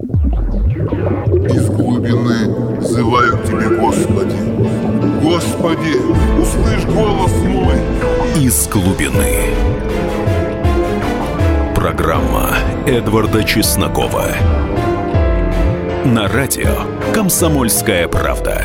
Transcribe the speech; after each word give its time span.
Из 0.00 1.68
глубины 1.70 2.78
взывают 2.78 3.44
тебе, 3.44 3.68
Господи. 3.80 4.36
Господи, 5.20 5.96
услышь 6.40 6.84
голос 6.84 7.32
мой. 7.42 7.74
Из 8.40 8.68
глубины. 8.68 9.52
Программа 11.74 12.54
Эдварда 12.86 13.42
Чеснокова. 13.42 14.28
На 16.04 16.28
радио 16.28 16.84
«Комсомольская 17.12 18.06
правда». 18.06 18.62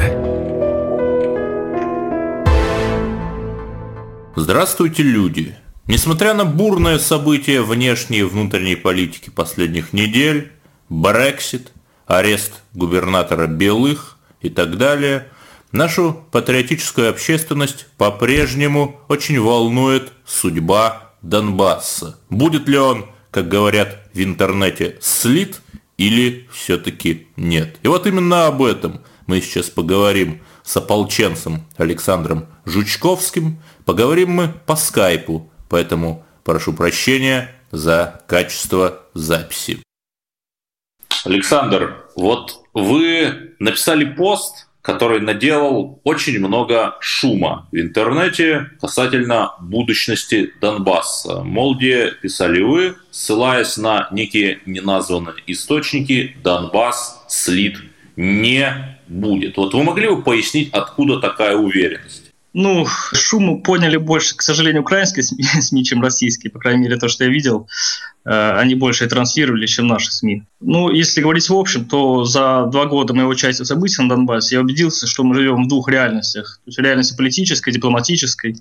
Здравствуйте, 4.36 5.02
люди! 5.02 5.56
Несмотря 5.88 6.36
на 6.36 6.46
бурное 6.46 7.00
событие 7.00 7.64
внешней 7.64 8.20
и 8.20 8.24
внутренней 8.24 8.76
политики 8.76 9.32
последних 9.32 9.94
недель, 9.94 10.52
Брексит, 10.94 11.72
арест 12.06 12.62
губернатора 12.76 13.48
Белых 13.48 14.20
и 14.42 14.50
так 14.50 14.78
далее, 14.78 15.28
нашу 15.72 16.24
патриотическую 16.32 17.10
общественность 17.10 17.88
по-прежнему 17.98 19.02
очень 19.10 19.40
волнует 19.40 20.12
судьба 20.24 21.14
Донбасса. 21.24 22.20
Будет 22.30 22.68
ли 22.68 22.78
он, 22.78 23.08
как 23.32 23.48
говорят 23.50 24.08
в 24.14 24.24
интернете, 24.24 25.00
слит 25.02 25.62
или 25.98 26.48
все-таки 26.54 27.28
нет? 27.38 27.80
И 27.82 27.88
вот 27.88 28.06
именно 28.06 28.46
об 28.46 28.62
этом 28.62 29.02
мы 29.26 29.42
сейчас 29.42 29.72
поговорим 29.72 30.44
с 30.64 30.78
ополченцем 30.78 31.66
Александром 31.76 32.46
Жучковским. 32.66 33.60
Поговорим 33.86 34.30
мы 34.30 34.54
по 34.68 34.76
скайпу, 34.76 35.52
поэтому 35.70 36.24
прошу 36.44 36.72
прощения 36.72 37.50
за 37.72 38.22
качество 38.28 39.02
записи. 39.16 39.82
Александр, 41.26 42.06
вот 42.16 42.64
вы 42.74 43.54
написали 43.60 44.06
пост, 44.06 44.68
который 44.82 45.22
наделал 45.22 46.02
очень 46.04 46.40
много 46.40 46.98
шума 47.00 47.68
в 47.72 47.78
интернете 47.78 48.72
касательно 48.82 49.54
будущности 49.62 50.54
Донбасса. 50.60 51.42
Мол, 51.44 51.78
писали 51.78 52.62
вы, 52.62 52.96
ссылаясь 53.10 53.78
на 53.78 54.10
некие 54.12 54.60
неназванные 54.66 55.36
источники, 55.48 56.36
Донбасс 56.44 57.24
слит 57.30 57.78
не 58.18 58.98
будет. 59.08 59.56
Вот 59.56 59.74
вы 59.74 59.84
могли 59.84 60.10
бы 60.10 60.22
пояснить, 60.22 60.70
откуда 60.74 61.20
такая 61.20 61.56
уверенность? 61.56 62.23
Ну, 62.54 62.86
шуму 63.14 63.62
поняли 63.64 63.98
больше, 63.98 64.36
к 64.36 64.44
сожалению, 64.44 64.84
украинские 64.84 65.24
СМИ, 65.62 65.84
чем 65.84 66.02
российские, 66.02 66.52
по 66.52 66.60
крайней 66.60 66.84
мере, 66.84 66.98
то, 66.98 67.08
что 67.08 67.24
я 67.24 67.30
видел. 67.30 67.68
Э, 68.26 68.52
они 68.58 68.76
больше 68.76 69.08
транслировали, 69.08 69.66
чем 69.66 69.88
наши 69.88 70.12
СМИ. 70.12 70.44
Ну, 70.60 70.92
если 70.92 71.22
говорить 71.22 71.50
в 71.50 71.56
общем, 71.56 71.86
то 71.86 72.26
за 72.26 72.68
два 72.68 72.86
года 72.86 73.14
моего 73.14 73.32
участия 73.32 73.64
в 73.64 73.68
событиях 73.68 74.02
на 74.02 74.10
Донбассе 74.10 74.56
я 74.56 74.62
убедился, 74.62 75.08
что 75.08 75.24
мы 75.24 75.34
живем 75.36 75.64
в 75.64 75.68
двух 75.68 75.90
реальностях. 75.90 76.60
То 76.64 76.70
есть 76.70 76.78
в 76.78 76.82
реальности 76.82 77.18
политической, 77.18 77.72
дипломатической, 77.72 78.56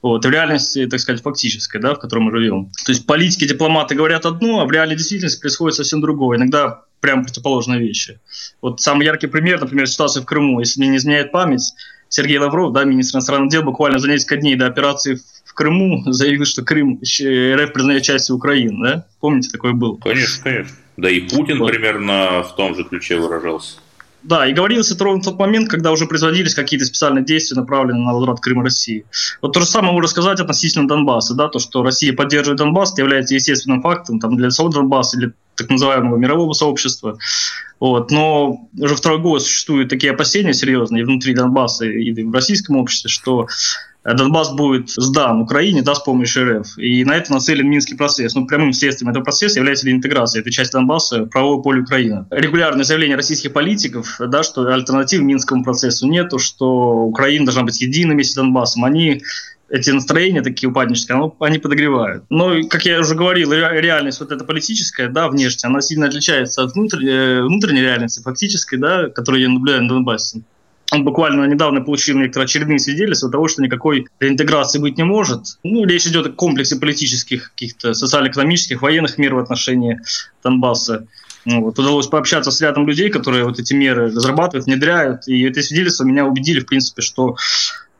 вот, 0.00 0.24
и 0.24 0.28
в 0.28 0.30
реальности, 0.30 0.86
так 0.86 1.00
сказать, 1.00 1.22
фактической, 1.22 1.80
да, 1.80 1.94
в 1.94 1.98
которой 1.98 2.20
мы 2.20 2.30
живем. 2.30 2.70
То 2.84 2.92
есть 2.92 3.06
политики, 3.06 3.46
дипломаты 3.46 3.94
говорят 3.94 4.26
одно, 4.26 4.60
а 4.60 4.66
в 4.66 4.72
реальной 4.72 4.96
действительности 4.96 5.40
происходит 5.40 5.76
совсем 5.76 6.00
другое. 6.00 6.38
Иногда 6.38 6.82
прям 7.00 7.24
противоположные 7.24 7.80
вещи. 7.80 8.20
Вот 8.62 8.80
самый 8.80 9.04
яркий 9.04 9.26
пример, 9.26 9.60
например, 9.60 9.86
ситуация 9.86 10.22
в 10.22 10.26
Крыму. 10.26 10.60
Если 10.60 10.80
мне 10.80 10.88
не 10.88 10.96
изменяет 10.96 11.32
память, 11.32 11.72
Сергей 12.14 12.38
Лавров, 12.38 12.72
да, 12.72 12.84
министр 12.84 13.16
иностранных 13.16 13.50
дел, 13.50 13.64
буквально 13.64 13.98
за 13.98 14.08
несколько 14.08 14.36
дней 14.36 14.54
до 14.54 14.66
операции 14.66 15.18
в 15.44 15.52
Крыму 15.52 16.00
заявил, 16.06 16.44
что 16.44 16.62
Крым 16.62 17.00
РФ 17.02 17.72
признает 17.72 18.04
частью 18.04 18.36
Украины, 18.36 18.86
да? 18.86 19.06
Помните, 19.18 19.50
такое 19.50 19.72
было? 19.72 19.96
Конечно, 19.96 20.44
конечно. 20.44 20.76
Да 20.96 21.10
и 21.10 21.22
Путин 21.22 21.58
вот. 21.58 21.72
примерно 21.72 22.44
в 22.44 22.54
том 22.54 22.76
же 22.76 22.84
ключе 22.84 23.16
выражался. 23.16 23.78
Да, 24.22 24.46
и 24.46 24.52
говорилось 24.52 24.92
это 24.92 25.02
ровно 25.02 25.22
в 25.22 25.24
тот 25.24 25.40
момент, 25.40 25.68
когда 25.68 25.90
уже 25.90 26.06
производились 26.06 26.54
какие-то 26.54 26.86
специальные 26.86 27.24
действия, 27.24 27.56
направленные 27.58 28.06
на 28.06 28.14
возврат 28.14 28.38
Крыма 28.38 28.62
России. 28.62 29.04
Вот 29.42 29.52
то 29.52 29.60
же 29.60 29.66
самое 29.66 29.92
можно 29.92 30.08
сказать 30.08 30.38
относительно 30.38 30.86
Донбасса, 30.86 31.34
да, 31.34 31.48
то, 31.48 31.58
что 31.58 31.82
Россия 31.82 32.14
поддерживает 32.14 32.58
Донбасс, 32.58 32.96
является 32.96 33.34
естественным 33.34 33.82
фактом 33.82 34.20
там, 34.20 34.36
для 34.36 34.50
самого 34.50 34.72
Донбасса, 34.72 35.18
для 35.18 35.32
так 35.56 35.70
называемого 35.70 36.16
мирового 36.16 36.52
сообщества. 36.52 37.18
Вот. 37.80 38.10
Но 38.10 38.68
уже 38.78 38.96
второй 38.96 39.18
год 39.18 39.42
существуют 39.42 39.90
такие 39.90 40.12
опасения 40.12 40.54
серьезные 40.54 41.02
и 41.02 41.04
внутри 41.04 41.34
Донбасса, 41.34 41.84
и 41.84 42.22
в 42.22 42.32
российском 42.32 42.76
обществе, 42.76 43.10
что 43.10 43.46
Донбасс 44.04 44.52
будет 44.52 44.90
сдан 44.90 45.40
Украине 45.40 45.82
да, 45.82 45.94
с 45.94 46.00
помощью 46.00 46.60
РФ. 46.60 46.78
И 46.78 47.04
на 47.04 47.16
это 47.16 47.32
нацелен 47.32 47.68
Минский 47.68 47.94
процесс. 47.94 48.34
Ну, 48.34 48.46
прямым 48.46 48.72
следствием 48.72 49.10
этого 49.10 49.24
процесса 49.24 49.58
является 49.58 49.86
реинтеграция 49.86 50.40
этой 50.40 50.52
части 50.52 50.72
Донбасса 50.72 51.22
в 51.22 51.28
правовое 51.28 51.62
поле 51.62 51.82
Украины. 51.82 52.26
Регулярные 52.30 52.84
заявления 52.84 53.16
российских 53.16 53.52
политиков, 53.52 54.16
да, 54.18 54.42
что 54.42 54.66
альтернатив 54.66 55.22
Минскому 55.22 55.64
процессу 55.64 56.06
нету, 56.06 56.38
что 56.38 56.66
Украина 57.04 57.46
должна 57.46 57.62
быть 57.62 57.80
единой 57.80 58.14
вместе 58.14 58.32
с 58.32 58.36
Донбассом, 58.36 58.84
они 58.84 59.22
эти 59.70 59.90
настроения 59.90 60.42
такие 60.42 60.68
упаднические, 60.68 61.16
ну, 61.16 61.34
они 61.40 61.58
подогревают. 61.58 62.24
Но, 62.28 62.62
как 62.68 62.84
я 62.84 63.00
уже 63.00 63.14
говорил, 63.14 63.52
реальность 63.52 64.20
вот 64.20 64.30
эта 64.30 64.44
политическая, 64.44 65.08
да, 65.08 65.28
внешняя, 65.28 65.68
она 65.68 65.80
сильно 65.80 66.06
отличается 66.06 66.62
от 66.62 66.74
внутренней, 66.74 67.10
э, 67.10 67.42
внутренней 67.42 67.80
реальности, 67.80 68.22
фактической, 68.22 68.76
да, 68.76 69.08
которую 69.08 69.42
я 69.42 69.48
наблюдаю 69.48 69.82
на 69.82 69.88
Донбассе. 69.88 70.42
Он 70.92 71.04
буквально 71.04 71.46
недавно 71.46 71.80
получил 71.80 72.18
некоторые 72.18 72.44
очередные 72.44 72.78
свидетельства 72.78 73.30
того, 73.30 73.48
что 73.48 73.62
никакой 73.62 74.06
реинтеграции 74.20 74.78
быть 74.78 74.98
не 74.98 75.04
может. 75.04 75.58
Ну, 75.62 75.84
речь 75.84 76.06
идет 76.06 76.26
о 76.26 76.30
комплексе 76.30 76.76
политических, 76.76 77.50
каких-то 77.50 77.94
социально-экономических, 77.94 78.82
военных 78.82 79.18
мер 79.18 79.34
в 79.34 79.38
отношении 79.38 80.00
Донбасса. 80.42 81.06
Ну, 81.46 81.62
вот, 81.62 81.78
удалось 81.78 82.06
пообщаться 82.06 82.50
с 82.50 82.60
рядом 82.60 82.86
людей, 82.86 83.10
которые 83.10 83.44
вот 83.44 83.58
эти 83.58 83.74
меры 83.74 84.06
разрабатывают, 84.06 84.66
внедряют. 84.66 85.26
И 85.28 85.46
эти 85.46 85.60
свидетельства 85.60 86.04
меня 86.04 86.26
убедили, 86.26 86.60
в 86.60 86.66
принципе, 86.66 87.02
что 87.02 87.36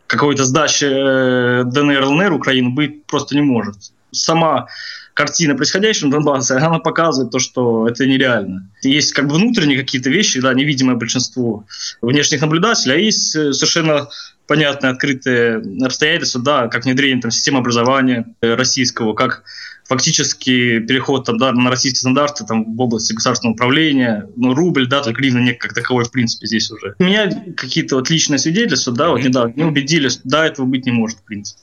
какой-то 0.06 0.44
сдачи 0.44 0.84
э, 0.84 1.64
ДНР, 1.64 2.04
ЛНР 2.04 2.32
Украины 2.32 2.70
быть 2.70 3.04
просто 3.06 3.34
не 3.34 3.42
может. 3.42 3.76
Сама 4.14 4.68
картина 5.14 5.54
происходящего 5.54 6.08
в 6.08 6.10
Донбассе, 6.10 6.54
она 6.54 6.80
показывает 6.80 7.30
то, 7.30 7.38
что 7.38 7.88
это 7.88 8.06
нереально. 8.06 8.68
Есть 8.82 9.12
как 9.12 9.28
бы 9.28 9.36
внутренние 9.36 9.78
какие-то 9.78 10.10
вещи, 10.10 10.40
да, 10.40 10.52
невидимое 10.52 10.96
большинство 10.96 11.64
внешних 12.02 12.40
наблюдателей, 12.40 12.94
а 12.94 12.98
есть 12.98 13.34
э, 13.36 13.52
совершенно 13.52 14.08
понятные 14.46 14.90
открытые 14.90 15.62
обстоятельства, 15.84 16.42
да, 16.42 16.68
как 16.68 16.84
внедрение 16.84 17.22
там, 17.22 17.30
системы 17.30 17.60
образования 17.60 18.26
э, 18.40 18.54
российского, 18.54 19.14
как 19.14 19.44
фактически 19.84 20.80
переход 20.80 21.24
там, 21.24 21.38
да, 21.38 21.52
на 21.52 21.70
российские 21.70 22.00
стандарты 22.00 22.44
там, 22.44 22.74
в 22.74 22.80
области 22.80 23.12
государственного 23.12 23.54
управления, 23.54 24.28
ну, 24.36 24.54
рубль, 24.54 24.86
да, 24.86 25.02
только 25.02 25.20
гривна 25.20 25.38
нет 25.38 25.58
как 25.58 25.74
таковой, 25.74 26.04
в 26.04 26.10
принципе, 26.10 26.46
здесь 26.46 26.70
уже. 26.70 26.94
Меня 26.98 27.30
какие-то 27.56 27.96
вот 27.96 28.10
личные 28.10 28.38
свидетельства, 28.38 28.92
да, 28.92 29.10
вот 29.10 29.22
недавно 29.22 29.52
не 29.54 29.64
убедили, 29.64 30.08
что 30.08 30.20
да, 30.24 30.46
этого 30.46 30.66
быть 30.66 30.86
не 30.86 30.92
может, 30.92 31.18
в 31.18 31.22
принципе. 31.22 31.60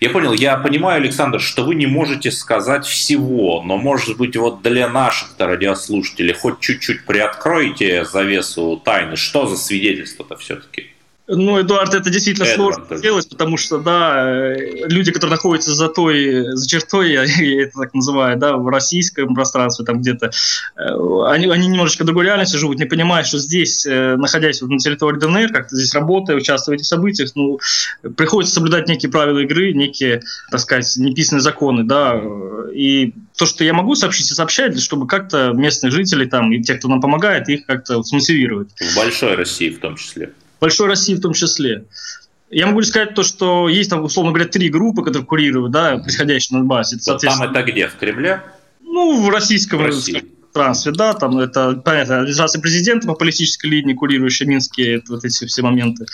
Я 0.00 0.10
понял, 0.10 0.32
я 0.32 0.56
понимаю, 0.56 1.02
Александр, 1.02 1.40
что 1.40 1.64
вы 1.64 1.74
не 1.74 1.86
можете 1.86 2.30
сказать 2.30 2.86
всего, 2.86 3.62
но, 3.62 3.76
может 3.76 4.16
быть, 4.16 4.36
вот 4.36 4.62
для 4.62 4.88
наших-то 4.88 5.46
радиослушателей 5.46 6.34
хоть 6.34 6.60
чуть-чуть 6.60 7.04
приоткроете 7.04 8.04
завесу 8.04 8.80
тайны, 8.84 9.16
что 9.16 9.46
за 9.46 9.56
свидетельство-то 9.56 10.36
все-таки? 10.36 10.92
Ну, 11.30 11.60
Эдуард, 11.60 11.92
это 11.92 12.08
действительно 12.08 12.46
Эдуард, 12.46 12.76
сложно 12.76 12.96
сделать, 12.96 13.28
потому 13.28 13.58
что, 13.58 13.78
да, 13.78 14.54
э, 14.54 14.88
люди, 14.88 15.12
которые 15.12 15.32
находятся 15.32 15.74
за 15.74 15.88
той, 15.88 16.56
за 16.56 16.66
чертой, 16.66 17.12
я, 17.12 17.24
я 17.42 17.64
это 17.64 17.80
так 17.80 17.92
называю, 17.92 18.38
да, 18.38 18.56
в 18.56 18.66
российском 18.68 19.34
пространстве 19.34 19.84
там 19.84 20.00
где-то, 20.00 20.30
э, 20.76 20.82
они, 21.26 21.46
они 21.48 21.66
немножечко 21.66 22.04
другой 22.04 22.24
реальности 22.24 22.56
живут, 22.56 22.78
не 22.78 22.86
понимая, 22.86 23.24
что 23.24 23.36
здесь, 23.36 23.84
э, 23.84 24.16
находясь 24.16 24.62
вот 24.62 24.70
на 24.70 24.78
территории 24.78 25.18
ДНР, 25.18 25.52
как-то 25.52 25.76
здесь 25.76 25.92
работая, 25.94 26.34
участвуя 26.34 26.76
в 26.76 26.78
этих 26.78 26.86
событиях, 26.86 27.30
ну, 27.34 27.60
приходится 28.16 28.54
соблюдать 28.54 28.88
некие 28.88 29.12
правила 29.12 29.40
игры, 29.40 29.74
некие, 29.74 30.22
так 30.50 30.60
сказать, 30.60 30.90
неписанные 30.96 31.42
законы, 31.42 31.84
да, 31.84 32.22
и 32.72 33.12
то, 33.36 33.44
что 33.44 33.64
я 33.64 33.74
могу 33.74 33.94
сообщить 33.96 34.30
и 34.30 34.34
сообщать, 34.34 34.80
чтобы 34.80 35.06
как-то 35.06 35.52
местных 35.52 35.92
жителей 35.92 36.26
там 36.26 36.50
и 36.52 36.62
тех, 36.62 36.78
кто 36.78 36.88
нам 36.88 37.02
помогает, 37.02 37.50
их 37.50 37.66
как-то 37.66 38.02
смотивировать. 38.02 38.68
В 38.80 38.96
большой 38.96 39.34
России 39.34 39.68
в 39.68 39.80
том 39.80 39.96
числе 39.96 40.32
большой 40.60 40.88
России 40.88 41.14
в 41.14 41.20
том 41.20 41.32
числе. 41.32 41.84
Я 42.50 42.66
могу 42.66 42.82
сказать 42.82 43.14
то, 43.14 43.22
что 43.22 43.68
есть 43.68 43.90
там, 43.90 44.04
условно 44.04 44.32
говоря, 44.32 44.48
три 44.48 44.70
группы, 44.70 45.04
которые 45.04 45.26
курируют, 45.26 45.70
да, 45.70 45.98
происходящие 45.98 46.56
на 46.56 46.60
Донбассе. 46.60 46.96
Вот 47.06 47.20
там 47.20 47.42
это 47.42 47.62
где? 47.62 47.88
В 47.88 47.96
Кремле? 47.96 48.42
Ну, 48.80 49.22
в 49.22 49.28
российском, 49.28 49.80
в 49.80 49.86
России 49.86 50.24
пространстве, 50.52 50.92
да, 50.92 51.14
там 51.14 51.38
это, 51.38 51.74
понятно, 51.84 52.18
администрация 52.18 52.60
президента 52.60 53.06
по 53.06 53.14
политической 53.14 53.66
линии, 53.66 53.94
курирующая 53.94 54.46
минские 54.46 55.02
вот 55.08 55.24
эти 55.24 55.44
все 55.44 55.62
моменты. 55.62 56.06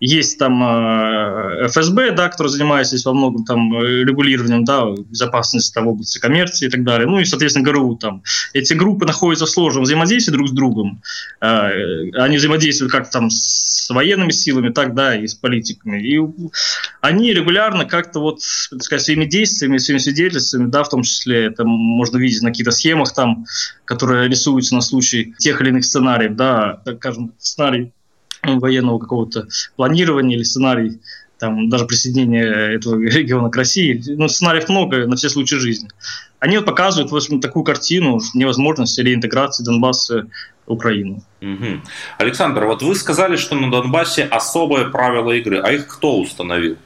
Есть 0.00 0.38
там 0.38 0.62
э, 0.62 1.68
ФСБ, 1.68 2.12
да, 2.12 2.28
который 2.28 2.48
занимается 2.48 2.96
здесь 2.96 3.06
во 3.06 3.14
многом 3.14 3.44
там 3.44 3.72
регулированием, 3.80 4.64
да, 4.64 4.84
безопасности 4.90 5.72
там, 5.72 5.86
в 5.86 5.88
области 5.88 6.18
коммерции 6.18 6.66
и 6.66 6.70
так 6.70 6.84
далее. 6.84 7.06
Ну 7.06 7.20
и, 7.20 7.24
соответственно, 7.24 7.64
ГРУ 7.64 7.96
там. 7.96 8.22
Эти 8.52 8.74
группы 8.74 9.06
находятся 9.06 9.46
в 9.46 9.50
сложном 9.50 9.84
взаимодействии 9.84 10.32
друг 10.32 10.48
с 10.48 10.52
другом. 10.52 11.02
Э, 11.40 11.70
они 12.14 12.36
взаимодействуют 12.36 12.92
как 12.92 13.10
там 13.10 13.30
с 13.30 13.88
военными 13.90 14.32
силами, 14.32 14.70
так, 14.70 14.94
да, 14.94 15.16
и 15.16 15.26
с 15.26 15.34
политиками. 15.34 16.02
И 16.02 16.20
они 17.00 17.32
регулярно 17.32 17.84
как-то 17.84 18.20
вот, 18.20 18.40
так 18.70 18.82
сказать, 18.82 19.04
своими 19.04 19.24
действиями, 19.24 19.78
своими 19.78 20.00
свидетельствами, 20.00 20.68
да, 20.70 20.82
в 20.82 20.88
том 20.88 21.02
числе 21.02 21.46
это 21.46 21.64
можно 21.64 22.18
видеть 22.18 22.42
на 22.42 22.50
каких-то 22.50 22.72
схемах 22.72 23.14
там, 23.14 23.46
которые 23.86 24.28
рисуются 24.28 24.74
на 24.74 24.82
случай 24.82 25.34
тех 25.38 25.60
или 25.60 25.70
иных 25.70 25.84
сценариев, 25.84 26.36
да, 26.36 26.82
так 26.84 26.96
скажем, 26.96 27.32
сценарий 27.38 27.92
военного 28.42 28.98
какого-то 28.98 29.48
планирования 29.76 30.36
или 30.36 30.42
сценарий 30.42 31.00
там, 31.38 31.68
даже 31.68 31.86
присоединения 31.86 32.44
этого 32.44 33.00
региона 33.00 33.50
к 33.50 33.56
России. 33.56 34.02
Ну, 34.06 34.28
сценариев 34.28 34.68
много 34.68 35.06
на 35.06 35.16
все 35.16 35.28
случаи 35.28 35.56
жизни. 35.56 35.88
Они 36.38 36.56
вот 36.56 36.66
показывают 36.66 37.10
в 37.10 37.16
общем, 37.16 37.40
такую 37.40 37.64
картину 37.64 38.20
невозможности 38.34 39.00
реинтеграции 39.00 39.64
Донбасса 39.64 40.26
в 40.66 40.72
Украину. 40.72 41.22
Угу. 41.40 41.80
Александр, 42.18 42.66
вот 42.66 42.82
вы 42.82 42.94
сказали, 42.94 43.36
что 43.36 43.54
на 43.54 43.70
Донбассе 43.70 44.24
особые 44.24 44.90
правила 44.90 45.32
игры, 45.32 45.60
а 45.60 45.72
их 45.72 45.86
кто 45.86 46.20
установил? 46.20 46.76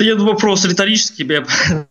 Это 0.00 0.08
я 0.08 0.16
вопрос 0.16 0.64
риторический, 0.64 1.26
я 1.26 1.44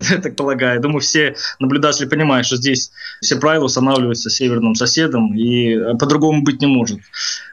так 0.24 0.36
полагаю. 0.36 0.82
Думаю, 0.82 1.00
все 1.00 1.36
наблюдатели 1.60 2.08
понимают, 2.08 2.48
что 2.48 2.56
здесь 2.56 2.90
все 3.22 3.36
правила 3.36 3.66
устанавливаются 3.66 4.32
северным 4.32 4.74
соседом, 4.74 5.36
и 5.36 5.78
по-другому 6.00 6.42
быть 6.42 6.60
не 6.60 6.66
может. 6.66 7.02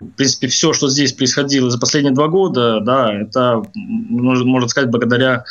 В 0.00 0.08
принципе, 0.12 0.46
все, 0.46 0.72
что 0.72 0.88
здесь 0.88 1.12
происходило 1.12 1.70
за 1.70 1.78
последние 1.78 2.14
два 2.14 2.28
года, 2.28 2.80
да, 2.80 3.12
это, 3.12 3.64
можно 3.74 4.66
сказать, 4.66 4.88
благодаря 4.88 5.44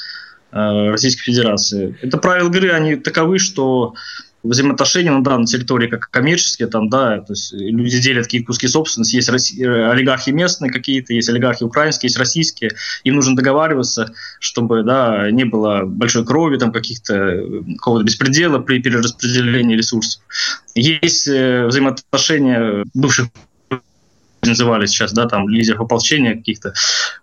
э, 0.52 0.90
Российской 0.90 1.25
Федерации. 1.25 1.96
Это 2.02 2.18
правила 2.18 2.50
игры, 2.50 2.72
они 2.72 2.96
таковы, 2.96 3.38
что 3.38 3.94
взаимоотношения 4.45 5.12
на 5.12 5.24
данной 5.24 5.45
территории 5.45 5.88
как 5.88 6.09
коммерческие, 6.09 6.68
там, 6.68 6.89
да, 6.89 7.19
то 7.19 7.33
есть 7.33 7.53
люди 7.53 8.00
делят 8.00 8.25
какие-то 8.25 8.47
куски 8.47 8.68
собственности, 8.68 9.15
есть 9.15 9.30
Росси... 9.30 9.62
Э, 9.62 9.89
олигархи 9.92 10.30
местные 10.30 10.71
какие-то, 10.71 11.13
есть 11.13 11.30
олигархи 11.30 11.63
украинские, 11.63 12.07
есть 12.07 12.18
российские, 12.18 12.71
им 13.03 13.15
нужно 13.15 13.36
договариваться, 13.36 14.13
чтобы, 14.39 14.83
да, 14.83 15.30
не 15.31 15.45
было 15.45 15.83
большой 15.86 16.25
крови, 16.25 16.57
там, 16.57 16.71
каких-то, 16.71 17.15
э, 17.15 17.63
какого-то 17.77 18.06
беспредела 18.06 18.59
при 18.59 18.81
перераспределении 18.81 19.75
ресурсов. 19.75 20.21
Есть 20.75 21.27
э, 21.27 21.65
взаимоотношения 21.65 22.86
бывших 22.94 23.27
называли 24.42 24.86
сейчас, 24.86 25.12
да, 25.12 25.25
там, 25.27 25.50
лидеров 25.50 25.81
ополчения 25.81 26.36
каких-то, 26.36 26.74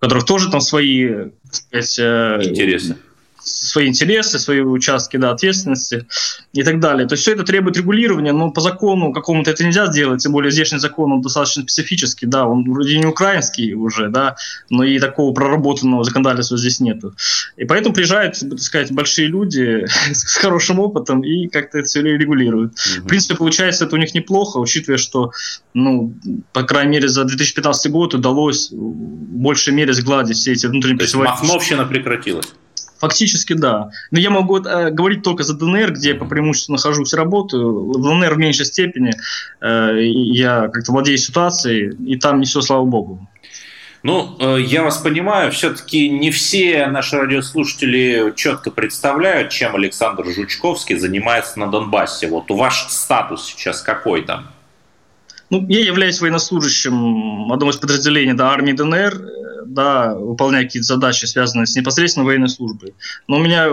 у 0.01 0.05
которых 0.05 0.25
тоже 0.25 0.51
там 0.51 0.61
свои, 0.61 1.09
так 1.09 1.85
сказать, 1.85 2.49
интересы 2.49 2.97
свои 3.45 3.89
интересы, 3.89 4.39
свои 4.39 4.61
участки 4.61 5.17
да, 5.17 5.31
ответственности 5.31 6.07
и 6.53 6.63
так 6.63 6.81
далее. 6.81 7.07
То 7.07 7.15
есть 7.15 7.23
все 7.23 7.33
это 7.33 7.45
требует 7.45 7.77
регулирования, 7.77 8.33
но 8.33 8.51
по 8.51 8.61
закону 8.61 9.13
какому-то 9.13 9.51
это 9.51 9.65
нельзя 9.65 9.87
сделать, 9.87 10.23
тем 10.23 10.33
более 10.33 10.51
здешний 10.51 10.79
закон, 10.79 11.13
он 11.13 11.23
достаточно 11.23 11.63
специфический, 11.63 12.27
да, 12.27 12.47
он 12.47 12.71
вроде 12.71 12.99
не 12.99 13.07
украинский 13.07 13.75
уже, 13.75 14.09
да, 14.09 14.37
но 14.71 14.85
и 14.85 14.99
такого 14.99 15.33
проработанного 15.35 16.05
законодательства 16.05 16.57
здесь 16.57 16.81
нету. 16.81 17.15
И 17.57 17.65
поэтому 17.65 17.95
приезжают, 17.95 18.39
так 18.39 18.61
сказать, 18.61 18.93
большие 18.93 19.29
люди 19.29 19.87
с 20.13 20.37
хорошим 20.37 20.79
опытом 20.79 21.23
и 21.23 21.49
как-то 21.49 21.79
это 21.79 21.89
все 21.89 22.03
регулируют. 22.03 22.73
Угу. 22.73 23.05
В 23.05 23.09
принципе, 23.09 23.37
получается 23.37 23.85
это 23.85 23.97
у 23.97 23.99
них 23.99 24.15
неплохо, 24.15 24.59
учитывая, 24.59 24.99
что, 24.99 25.33
ну, 25.75 26.15
по 26.53 26.63
крайней 26.63 26.93
мере, 26.93 27.09
за 27.09 27.25
2015 27.25 27.91
год 27.91 28.15
удалось 28.15 28.71
в 28.71 28.77
большей 28.77 29.75
мере 29.75 29.93
сгладить 29.93 30.37
все 30.37 30.53
эти 30.53 30.67
внутренние... 30.67 30.99
То 30.99 31.05
есть 31.05 31.15
Махновщина 31.15 31.85
прекратилась? 31.85 32.47
Фактически 33.03 33.55
да. 33.55 33.91
Но 34.13 34.21
я 34.21 34.31
могу 34.31 34.59
э, 34.59 34.91
говорить 34.91 35.25
только 35.25 35.43
за 35.43 35.55
ДНР, 35.55 35.93
где 35.95 36.11
я 36.11 36.15
по 36.15 36.25
преимуществу 36.25 36.71
нахожусь 36.71 37.13
работаю. 37.15 37.91
В 37.91 38.01
ДНР 38.01 38.35
в 38.35 38.39
меньшей 38.39 38.65
степени 38.65 39.13
э, 39.61 39.99
я 40.03 40.69
как-то 40.69 40.93
владею 40.93 41.19
ситуацией, 41.19 41.97
и 42.07 42.17
там 42.17 42.39
не 42.39 42.47
все, 42.47 42.61
слава 42.61 42.85
богу. 42.85 43.27
Ну, 44.05 44.37
э, 44.39 44.61
я 44.61 44.85
вас 44.85 44.99
понимаю, 44.99 45.51
все-таки 45.51 46.09
не 46.09 46.31
все 46.31 46.87
наши 46.87 47.17
радиослушатели 47.17 48.33
четко 48.37 48.71
представляют, 48.71 49.51
чем 49.51 49.75
Александр 49.75 50.25
Жучковский 50.25 50.97
занимается 50.97 51.59
на 51.59 51.67
Донбассе. 51.67 52.29
Вот 52.29 52.53
у 52.53 52.57
ваш 52.57 52.87
статус 52.89 53.47
сейчас 53.47 53.83
какой 53.83 54.23
там? 54.23 54.53
Ну, 55.51 55.67
я 55.69 55.81
являюсь 55.81 56.21
военнослужащим 56.21 57.51
одного 57.53 57.73
из 57.73 57.77
подразделений 57.79 58.35
да, 58.35 58.51
армии 58.51 58.73
ДНР 58.73 59.42
да, 59.67 60.15
выполняя 60.15 60.65
какие-то 60.65 60.87
задачи, 60.87 61.25
связанные 61.25 61.67
с 61.67 61.77
непосредственно 61.77 62.27
военной 62.27 62.49
службой. 62.49 62.95
Но 63.29 63.37
у 63.37 63.41
меня 63.41 63.69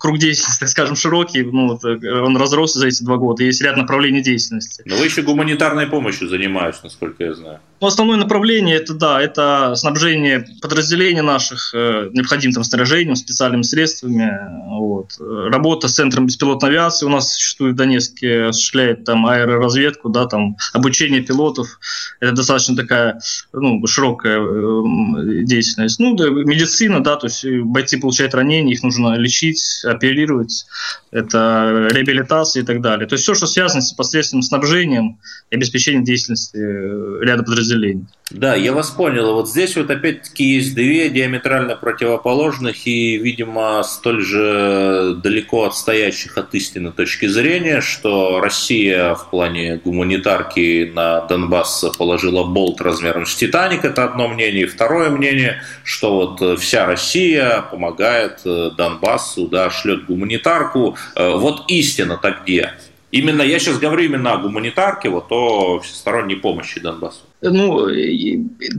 круг 0.00 0.18
деятельности, 0.18 0.58
так 0.58 0.68
скажем, 0.70 0.96
широкий, 0.96 1.42
ну, 1.42 1.78
э, 1.78 2.22
он 2.22 2.36
разросся 2.36 2.78
за 2.78 2.88
эти 2.88 3.04
два 3.04 3.18
года, 3.18 3.44
есть 3.44 3.60
ряд 3.62 3.76
направлений 3.76 4.22
деятельности. 4.22 4.82
Но 4.86 4.96
вы 4.96 5.04
еще 5.04 5.22
гуманитарной 5.22 5.86
помощью 5.86 6.28
занимаетесь, 6.28 6.82
насколько 6.82 7.22
я 7.22 7.34
знаю. 7.34 7.60
Ну, 7.80 7.86
основное 7.86 8.16
направление 8.16 8.76
это 8.76 8.92
да, 8.92 9.20
это 9.20 9.74
снабжение 9.74 10.46
подразделений 10.60 11.22
наших 11.22 11.72
э, 11.74 12.10
необходимым 12.12 12.54
там, 12.54 12.64
снаряжением, 12.64 13.16
специальными 13.16 13.62
средствами. 13.62 14.30
Вот. 14.68 15.12
Работа 15.18 15.88
с 15.88 15.94
центром 15.94 16.26
беспилотной 16.26 16.70
авиации 16.70 17.06
у 17.06 17.08
нас 17.08 17.34
существует 17.34 17.74
в 17.74 17.78
Донецке, 17.78 18.44
осуществляет 18.44 19.04
там 19.04 19.26
аэроразведку, 19.26 20.08
да, 20.08 20.26
там 20.26 20.56
обучение 20.72 21.22
пилотов. 21.22 21.78
Это 22.20 22.32
достаточно 22.32 22.76
такая 22.76 23.20
ну, 23.52 23.86
широкая 23.86 24.40
э, 24.40 25.44
деятельность. 25.44 25.98
Ну, 25.98 26.16
да, 26.16 26.28
медицина, 26.28 27.02
да, 27.02 27.16
то 27.16 27.26
есть 27.26 27.46
бойцы 27.64 27.98
получают 27.98 28.34
ранения, 28.34 28.74
их 28.74 28.82
нужно 28.82 29.14
лечить, 29.16 29.82
оперировать, 29.92 30.66
это 31.10 31.88
реабилитация 31.90 32.62
и 32.62 32.66
так 32.66 32.80
далее. 32.80 33.06
То 33.06 33.14
есть 33.14 33.24
все, 33.24 33.34
что 33.34 33.46
связано 33.46 33.82
с 33.82 33.92
непосредственным 33.92 34.42
снабжением 34.42 35.18
и 35.50 35.56
обеспечением 35.56 36.04
деятельности 36.04 36.56
э, 36.56 37.24
ряда 37.24 37.42
подразделений. 37.42 38.06
Да, 38.30 38.54
я 38.54 38.72
вас 38.72 38.90
понял. 38.90 39.34
Вот 39.34 39.48
здесь 39.48 39.76
вот 39.76 39.90
опять-таки 39.90 40.44
есть 40.44 40.76
две 40.76 41.08
диаметрально 41.08 41.74
противоположных 41.74 42.86
и, 42.86 43.16
видимо, 43.16 43.82
столь 43.82 44.22
же 44.22 45.16
далеко 45.20 45.64
отстоящих 45.64 46.38
от 46.38 46.54
истины 46.54 46.92
точки 46.92 47.26
зрения, 47.26 47.80
что 47.80 48.40
Россия 48.40 49.14
в 49.16 49.30
плане 49.30 49.80
гуманитарки 49.84 50.92
на 50.94 51.22
Донбасс 51.22 51.86
положила 51.98 52.44
болт 52.44 52.80
размером 52.80 53.26
с 53.26 53.34
Титаник, 53.34 53.84
это 53.84 54.04
одно 54.04 54.28
мнение. 54.28 54.62
И 54.62 54.66
второе 54.66 55.10
мнение, 55.10 55.62
что 55.82 56.14
вот 56.14 56.60
вся 56.60 56.86
Россия 56.86 57.62
помогает 57.62 58.42
э, 58.44 58.70
Донбассу, 58.76 59.48
да, 59.48 59.70
шлет 59.70 60.06
гуманитарку. 60.06 60.96
Э, 61.16 61.34
вот 61.34 61.64
истина-то 61.68 62.36
где? 62.42 62.74
Именно, 63.10 63.42
я 63.42 63.58
сейчас 63.58 63.78
говорю 63.78 64.04
именно 64.04 64.34
о 64.34 64.38
гуманитарке, 64.38 65.08
вот 65.08 65.26
о 65.30 65.80
всесторонней 65.80 66.36
помощи 66.36 66.78
Донбассу 66.78 67.22
ну, 67.42 67.88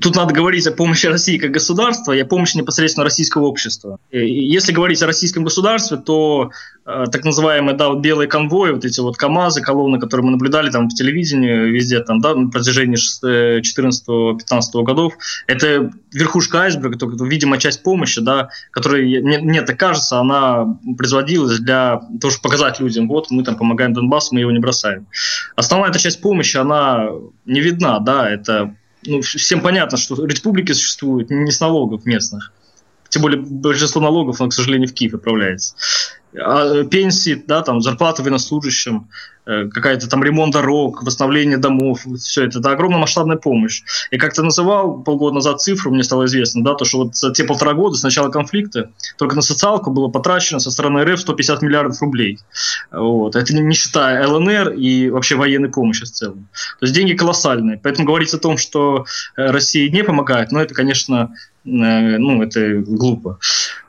тут 0.01 0.15
надо 0.15 0.33
говорить 0.33 0.67
о 0.67 0.71
помощи 0.71 1.07
России 1.07 1.37
как 1.37 1.51
государства 1.51 2.11
и 2.11 2.19
о 2.19 2.25
помощи 2.25 2.57
непосредственно 2.57 3.03
российского 3.03 3.45
общества. 3.45 3.99
Если 4.11 4.71
говорить 4.71 5.01
о 5.01 5.07
российском 5.07 5.43
государстве, 5.43 5.97
то 5.97 6.51
э, 6.85 7.05
так 7.11 7.23
называемые 7.25 7.75
да, 7.75 7.89
вот 7.89 7.99
белые 7.99 8.27
конвои, 8.27 8.71
вот 8.71 8.85
эти 8.85 8.99
вот 8.99 9.17
КАМАЗы, 9.17 9.61
колонны, 9.61 9.99
которые 9.99 10.25
мы 10.25 10.31
наблюдали 10.31 10.69
там 10.69 10.89
в 10.89 10.93
телевидении, 10.93 11.69
везде 11.71 12.01
там, 12.01 12.21
да, 12.21 12.35
на 12.35 12.49
протяжении 12.49 12.97
14-15 12.97 14.83
годов, 14.83 15.13
это 15.47 15.91
верхушка 16.11 16.61
айсберга, 16.63 16.97
только 16.97 17.23
видимая 17.23 17.59
часть 17.59 17.83
помощи, 17.83 18.21
да, 18.21 18.49
которая, 18.71 19.03
мне, 19.21 19.61
так 19.61 19.79
кажется, 19.79 20.19
она 20.19 20.77
производилась 20.97 21.59
для 21.59 22.01
того, 22.19 22.31
чтобы 22.31 22.43
показать 22.43 22.79
людям, 22.79 23.07
вот 23.07 23.31
мы 23.31 23.43
там 23.43 23.55
помогаем 23.55 23.93
Донбассу, 23.93 24.33
мы 24.35 24.41
его 24.41 24.51
не 24.51 24.59
бросаем. 24.59 25.07
Основная 25.55 25.89
эта 25.89 25.99
часть 25.99 26.21
помощи, 26.21 26.57
она 26.57 27.07
не 27.45 27.61
видна, 27.61 27.99
да, 27.99 28.29
это 28.29 28.75
ну, 29.05 29.21
всем 29.21 29.61
понятно, 29.61 29.97
что 29.97 30.25
республики 30.25 30.73
существуют 30.73 31.29
не 31.29 31.51
с 31.51 31.59
налогов 31.59 32.05
местных. 32.05 32.51
Тем 33.09 33.23
более 33.23 33.41
большинство 33.41 34.01
налогов, 34.01 34.39
оно, 34.39 34.49
к 34.49 34.53
сожалению, 34.53 34.87
в 34.87 34.93
Киев 34.93 35.13
отправляется. 35.13 35.75
А 36.39 36.83
пенсии, 36.85 37.43
да, 37.47 37.61
там, 37.61 37.81
зарплаты 37.81 38.23
военнослужащим, 38.23 39.07
Э, 39.43 39.67
какая-то 39.67 40.07
там 40.07 40.23
ремонт 40.23 40.53
дорог, 40.53 41.01
восстановление 41.01 41.57
домов, 41.57 42.05
все 42.19 42.45
это, 42.45 42.59
это 42.59 42.71
огромная 42.71 42.99
масштабная 42.99 43.37
помощь. 43.37 43.81
И 44.11 44.17
как 44.17 44.33
то 44.33 44.43
называл 44.43 45.01
полгода 45.01 45.35
назад 45.35 45.61
цифру, 45.61 45.91
мне 45.91 46.03
стало 46.03 46.25
известно, 46.25 46.63
да, 46.63 46.75
то, 46.75 46.85
что 46.85 46.99
вот 46.99 47.15
за 47.15 47.33
те 47.33 47.43
полтора 47.43 47.73
года 47.73 47.97
с 47.97 48.03
начала 48.03 48.29
конфликта 48.29 48.91
только 49.17 49.35
на 49.35 49.41
социалку 49.41 49.89
было 49.89 50.09
потрачено 50.09 50.59
со 50.59 50.69
стороны 50.69 51.03
РФ 51.03 51.19
150 51.19 51.63
миллиардов 51.63 52.01
рублей. 52.01 52.37
Вот. 52.91 53.35
Это 53.35 53.53
не 53.53 53.73
считая 53.73 54.27
ЛНР 54.27 54.73
и 54.73 55.09
вообще 55.09 55.35
военной 55.35 55.69
помощи 55.69 56.05
в 56.05 56.11
целом. 56.11 56.47
То 56.79 56.85
есть 56.85 56.93
деньги 56.93 57.13
колоссальные. 57.13 57.79
Поэтому 57.81 58.05
говорить 58.05 58.33
о 58.35 58.37
том, 58.37 58.57
что 58.57 59.05
э, 59.37 59.49
Россия 59.49 59.89
не 59.89 60.03
помогает, 60.03 60.51
ну, 60.51 60.59
это, 60.59 60.75
конечно, 60.75 61.35
э, 61.65 61.67
ну, 61.67 62.43
это 62.43 62.75
глупо. 62.85 63.39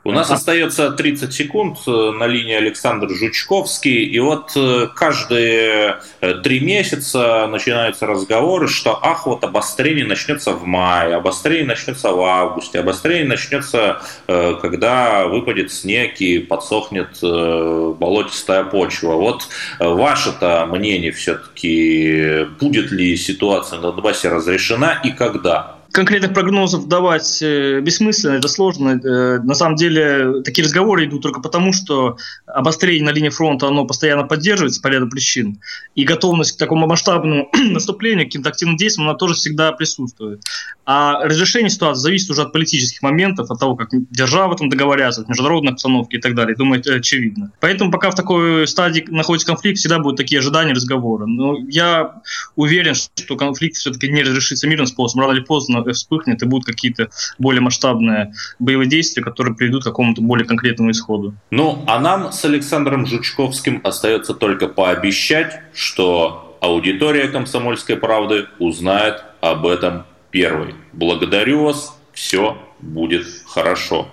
У 0.03 0.11
нас 0.11 0.29
остается 0.31 0.91
30 0.91 1.33
секунд 1.33 1.77
на 1.87 2.27
линии 2.27 2.55
Александр 2.55 3.09
Жучковский, 3.09 4.03
и 4.03 4.19
вот 4.19 4.51
каждый 4.95 5.33
каждые 5.33 5.99
э, 6.21 6.33
три 6.43 6.59
месяца 6.59 7.47
начинаются 7.47 8.05
разговоры, 8.05 8.67
что 8.67 8.99
ах, 9.01 9.25
вот 9.25 9.43
обострение 9.43 10.05
начнется 10.05 10.51
в 10.51 10.65
мае, 10.65 11.15
обострение 11.15 11.65
начнется 11.65 12.11
в 12.11 12.21
августе, 12.21 12.79
обострение 12.79 13.27
начнется, 13.27 14.01
э, 14.27 14.55
когда 14.61 15.27
выпадет 15.27 15.71
снег 15.71 16.19
и 16.19 16.39
подсохнет 16.39 17.17
э, 17.21 17.93
болотистая 17.97 18.63
почва. 18.63 19.13
Вот 19.13 19.47
ваше-то 19.79 20.65
мнение 20.65 21.11
все-таки, 21.11 22.45
будет 22.59 22.91
ли 22.91 23.15
ситуация 23.15 23.79
на 23.79 23.91
Донбассе 23.91 24.29
разрешена 24.29 24.99
и 25.03 25.11
когда? 25.11 25.82
Конкретных 25.93 26.33
прогнозов 26.33 26.87
давать 26.87 27.41
э, 27.41 27.79
бессмысленно, 27.79 28.37
это 28.37 28.47
сложно. 28.47 28.99
Э, 28.99 29.39
на 29.39 29.53
самом 29.53 29.75
деле 29.75 30.41
такие 30.41 30.65
разговоры 30.65 31.05
идут 31.05 31.21
только 31.21 31.39
потому, 31.39 31.71
что 31.71 32.17
обострение 32.47 33.05
на 33.05 33.11
линии 33.11 33.29
фронта 33.29 33.67
оно 33.67 33.85
постоянно 33.85 34.23
поддерживается 34.23 34.81
по 34.81 34.87
ряду 34.87 35.07
причин. 35.07 35.59
И 35.93 36.03
готовность 36.03 36.53
к 36.53 36.57
такому 36.57 36.87
масштабному 36.87 37.49
наступлению, 37.53 38.25
к 38.25 38.29
каким-то 38.29 38.49
активным 38.49 38.75
действиям, 38.75 39.07
она 39.07 39.17
тоже 39.17 39.35
всегда 39.35 39.71
присутствует. 39.71 40.41
А 40.85 41.23
разрешение 41.23 41.69
ситуации 41.69 42.01
зависит 42.01 42.29
уже 42.31 42.41
от 42.41 42.51
политических 42.51 43.03
моментов, 43.03 43.51
от 43.51 43.59
того, 43.59 43.75
как 43.75 43.89
державы 43.91 44.55
там 44.55 44.69
договорятся, 44.69 45.21
от 45.21 45.29
международной 45.29 45.73
обстановки 45.73 46.15
и 46.15 46.19
так 46.19 46.33
далее. 46.33 46.55
Думаю, 46.55 46.79
это 46.79 46.95
очевидно. 46.95 47.51
Поэтому 47.59 47.91
пока 47.91 48.09
в 48.09 48.15
такой 48.15 48.67
стадии 48.67 49.05
находится 49.09 49.47
конфликт, 49.47 49.77
всегда 49.77 49.99
будут 49.99 50.17
такие 50.17 50.39
ожидания 50.39 50.73
разговора. 50.73 51.27
Но 51.27 51.55
я 51.69 52.21
уверен, 52.55 52.95
что 52.95 53.35
конфликт 53.35 53.77
все-таки 53.77 54.11
не 54.11 54.23
разрешится 54.23 54.67
мирным 54.67 54.87
способом. 54.87 55.27
Рано 55.27 55.37
или 55.37 55.43
поздно 55.43 55.82
вспыхнет 55.91 56.41
и 56.41 56.45
будут 56.45 56.65
какие-то 56.65 57.09
более 57.37 57.61
масштабные 57.61 58.33
боевые 58.59 58.89
действия, 58.89 59.21
которые 59.21 59.55
приведут 59.55 59.81
к 59.83 59.85
какому-то 59.85 60.21
более 60.21 60.47
конкретному 60.47 60.91
исходу. 60.91 61.33
Ну, 61.51 61.83
а 61.87 61.99
нам 61.99 62.31
с 62.31 62.45
Александром 62.45 63.05
Жучковским 63.05 63.81
остается 63.83 64.33
только 64.33 64.67
пообещать, 64.67 65.59
что 65.73 66.57
аудитория 66.61 67.27
«Комсомольской 67.27 67.97
правды» 67.97 68.45
узнает 68.59 69.23
об 69.41 69.67
этом 69.67 70.05
первой. 70.31 70.75
Благодарю 70.93 71.65
вас, 71.65 71.99
все 72.13 72.57
будет 72.79 73.25
хорошо. 73.45 74.07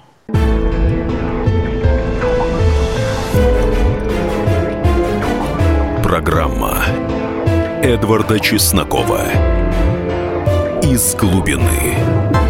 Программа 6.03 6.85
Эдварда 7.83 8.41
Чеснокова 8.41 9.23
«Из 10.91 11.15
глубины». 11.15 12.50